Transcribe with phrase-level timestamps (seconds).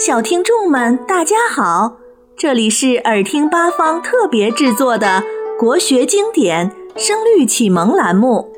[0.00, 1.98] 小听众们，大家好！
[2.34, 5.22] 这里是耳听八方特别制作的
[5.58, 8.50] 国学经典《声律启蒙》栏目，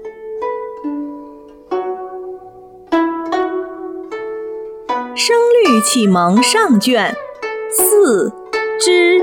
[5.17, 7.13] 《声律启蒙》上卷
[7.73, 8.33] 四
[8.79, 9.21] 之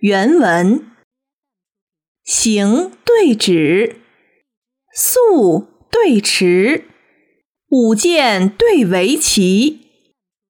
[0.00, 0.84] 原文：
[2.24, 3.94] 行对止。
[5.02, 6.84] 素对池，
[7.70, 9.80] 舞剑对围棋，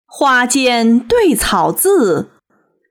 [0.04, 2.30] 花间对草字，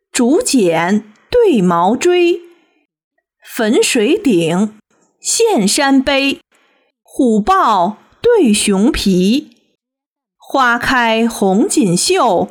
[0.10, 2.40] 竹简对毛锥，
[3.44, 4.80] 汾水鼎，
[5.22, 6.40] 岘山碑，
[7.04, 9.58] 虎豹对熊皮，
[10.38, 12.48] 花开红锦绣，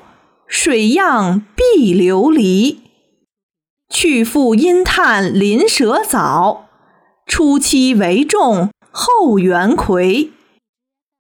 [0.47, 2.81] 水漾碧琉璃，
[3.89, 6.69] 去复阴叹临蛇早，
[7.27, 8.69] 初期为重。
[8.91, 10.31] 后元魁，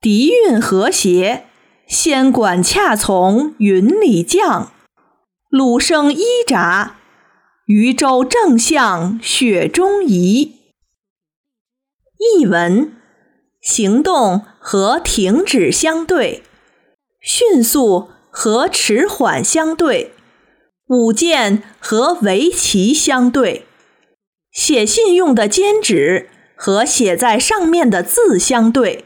[0.00, 1.46] 笛韵和谐，
[1.86, 4.72] 仙管恰从云里降。
[5.50, 6.96] 鲁声依札，
[7.66, 10.56] 渔舟正向雪中移。
[12.18, 12.92] 译文：
[13.60, 16.42] 行动和停止相对，
[17.20, 20.12] 迅速和迟缓相对，
[20.88, 23.66] 舞剑和围棋相对，
[24.50, 26.30] 写信用的笺纸。
[26.58, 29.04] 和写在上面的字相对，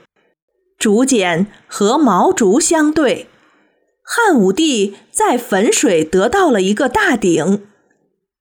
[0.79, 3.29] 竹简和毛竹相对。
[4.03, 7.63] 汉武帝在汾水得到了一个大鼎，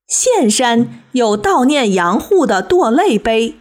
[0.08, 3.56] 岘山有悼念杨户的堕泪碑。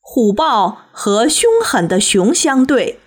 [0.00, 3.00] 虎豹和凶狠的熊相对，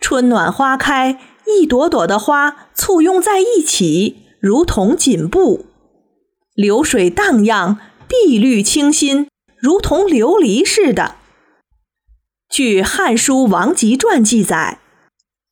[0.00, 5.66] 春暖花开，一朵朵的花簇拥在一起，如同锦布。
[6.54, 7.78] 流水荡漾，
[8.08, 9.28] 碧绿清新。
[9.62, 11.14] 如同琉璃似的。
[12.50, 14.80] 据《汉书·王吉传》记载，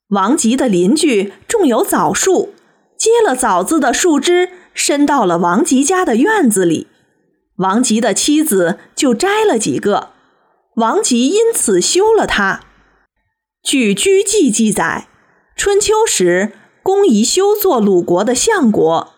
[0.08, 2.52] 王吉的邻居种有枣树，
[2.98, 6.88] 结了枣子的树枝伸到了王吉家的院子里，
[7.58, 10.10] 王吉的妻子就摘了几个，
[10.74, 12.62] 王吉因此休了他。
[13.62, 15.06] 据《居记》记载，
[15.54, 16.50] 春秋时
[16.82, 19.14] 公宜修做鲁国的相国，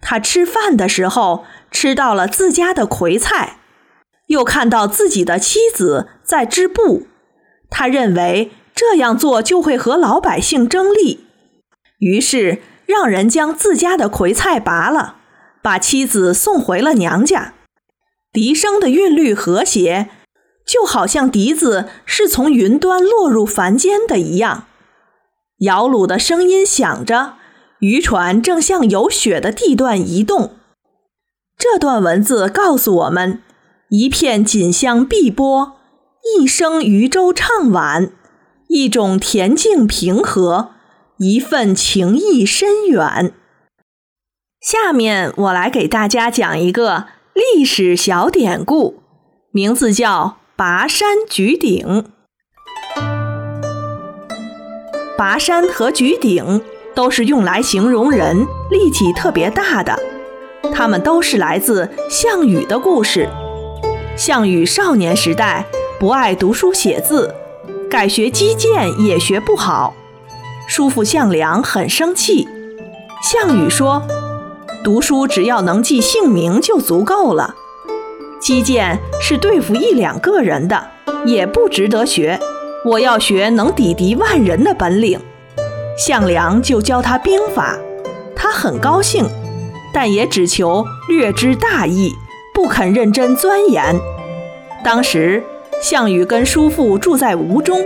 [0.00, 3.60] 他吃饭的时候吃到了自家的葵菜。
[4.26, 7.06] 又看到自己的妻子在织布，
[7.70, 11.26] 他认为这样做就会和老百姓争利，
[11.98, 15.16] 于是让人将自家的葵菜拔了，
[15.62, 17.54] 把妻子送回了娘家。
[18.32, 20.10] 笛声的韵律和谐，
[20.66, 24.66] 就好像笛子是从云端落入凡间的一样。
[25.60, 27.34] 摇橹的声音响着，
[27.78, 30.56] 渔船正向有雪的地段移动。
[31.56, 33.40] 这段文字告诉我们。
[33.98, 35.72] 一片锦香碧波，
[36.38, 38.12] 一声渔舟唱晚，
[38.68, 40.72] 一种恬静平和，
[41.16, 43.32] 一份情意深远。
[44.60, 49.00] 下面我来给大家讲一个历史小典故，
[49.50, 52.04] 名字叫“拔山举鼎”。
[55.16, 56.60] 拔山和举鼎
[56.94, 59.98] 都是用来形容人力气特别大的，
[60.74, 63.26] 他们都是来自项羽的故事。
[64.16, 65.66] 项羽少年时代
[66.00, 67.34] 不爱读书写字，
[67.90, 69.94] 改学击剑也学不好。
[70.66, 72.48] 叔父项梁很生气。
[73.22, 74.02] 项羽说
[74.82, 77.54] ：“读书只要能记姓名就足够了，
[78.40, 80.86] 击剑是对付一两个人的，
[81.26, 82.40] 也不值得学。
[82.86, 85.20] 我要学能抵敌万人的本领。”
[85.98, 87.76] 项梁就教他兵法，
[88.34, 89.28] 他很高兴，
[89.92, 92.14] 但也只求略知大意。
[92.56, 93.94] 不肯认真钻研。
[94.82, 95.42] 当时，
[95.82, 97.84] 项羽跟叔父住在吴中，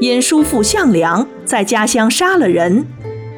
[0.00, 2.84] 因叔父项梁在家乡杀了人，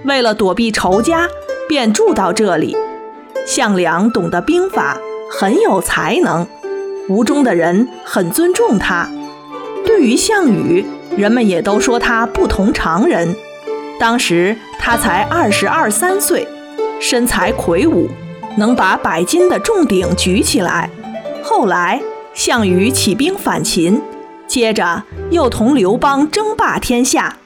[0.06, 1.28] 为了躲避仇家，
[1.68, 2.74] 便住到这里。
[3.46, 4.96] 项梁懂得兵法，
[5.30, 6.46] 很有才能，
[7.10, 9.06] 吴中的人很尊重他。
[9.84, 13.36] 对于项羽，人们也都说他不同常人。
[14.00, 16.48] 当时他才二十二三岁，
[16.98, 18.08] 身材魁梧。
[18.56, 20.90] 能把百斤的重鼎举起来。
[21.42, 22.00] 后来，
[22.32, 24.00] 项羽起兵反秦，
[24.46, 27.36] 接着又同刘邦争霸天下。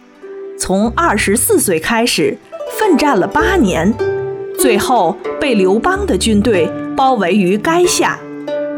[0.58, 2.36] 从二十四岁开始，
[2.78, 3.94] 奋战了八年，
[4.58, 8.18] 最后被刘邦的军队包围于垓下，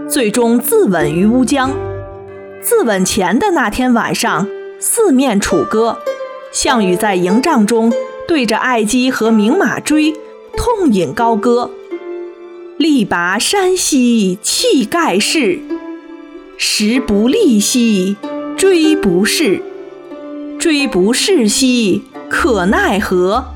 [0.08, 1.70] 最终自刎于乌江。
[2.62, 4.46] 自刎前的那天晚上，
[4.78, 5.98] 四面楚歌，
[6.52, 7.90] 项羽在营帐中
[8.28, 10.12] 对着爱姬和名马追，
[10.56, 11.70] 痛饮高歌。
[12.80, 15.58] 力拔山兮气盖世，
[16.56, 18.16] 时不利兮
[18.56, 19.60] 骓不逝，
[20.58, 22.00] 骓不逝兮，
[22.30, 23.52] 可奈何？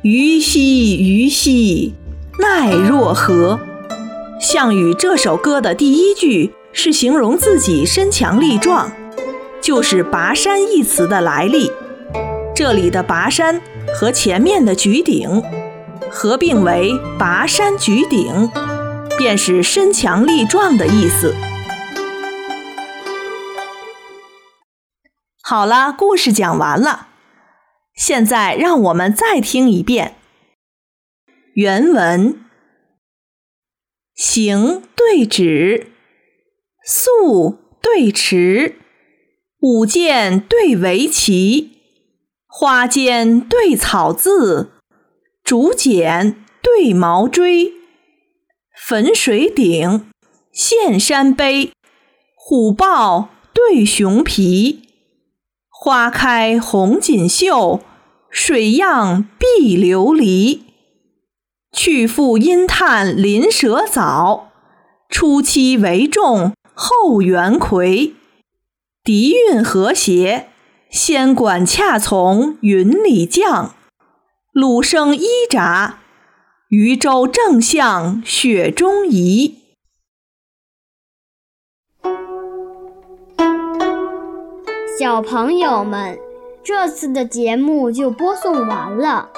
[0.00, 1.92] 虞兮虞兮，
[2.38, 3.60] 奈若何？
[4.40, 8.90] 项羽这首歌的第一句是形容自己身强力壮，
[9.60, 11.70] 就是“拔山”一词的来历。
[12.56, 13.60] 这里的“拔山”
[13.94, 15.42] 和前面的“举鼎”
[16.14, 18.50] 合并为“拔山举鼎”，
[19.16, 21.34] 便是身强力壮的意思。
[25.42, 27.08] 好了，故事讲完了。
[27.94, 30.16] 现在让我们再听一遍
[31.54, 32.44] 原文：
[34.14, 35.92] 行对止，
[36.84, 38.76] 素对迟，
[39.60, 41.78] 舞剑对围棋，
[42.46, 44.71] 花间对草字，
[45.44, 47.72] 竹简对毛锥，
[48.74, 50.06] 汾水鼎，
[50.52, 51.72] 现山碑，
[52.36, 54.88] 虎豹对熊皮。
[55.68, 57.80] 花开红锦绣，
[58.30, 60.60] 水漾碧琉璃。
[61.72, 64.52] 去复因叹邻舍早，
[65.08, 68.14] 初期为重后元魁。
[69.02, 70.50] 笛韵和谐，
[70.88, 73.74] 仙管恰从云里降。
[74.52, 76.00] 鲁声依札，
[76.68, 79.62] 渔舟正向雪中移。
[85.00, 86.18] 小朋友们，
[86.62, 89.31] 这次的节目就播送完了。